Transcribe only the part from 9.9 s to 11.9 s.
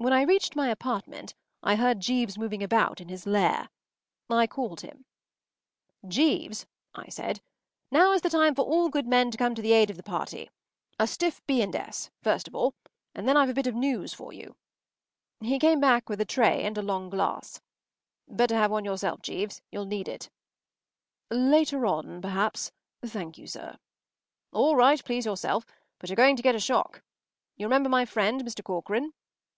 of the party. A stiff b. and